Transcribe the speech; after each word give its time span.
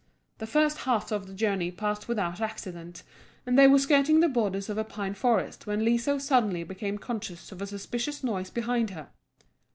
The 0.39 0.47
first 0.47 0.79
half 0.79 1.11
of 1.11 1.27
the 1.27 1.35
journey 1.35 1.69
passed 1.69 2.07
without 2.07 2.41
accident, 2.41 3.03
and 3.45 3.55
they 3.55 3.67
were 3.67 3.77
skirting 3.77 4.19
the 4.19 4.27
borders 4.27 4.67
of 4.67 4.79
a 4.79 4.83
pine 4.83 5.13
forest 5.13 5.67
when 5.67 5.85
Liso 5.85 6.17
suddenly 6.17 6.63
became 6.63 6.97
conscious 6.97 7.51
of 7.51 7.61
a 7.61 7.67
suspicious 7.67 8.23
noise 8.23 8.49
behind 8.49 8.89
her. 8.89 9.09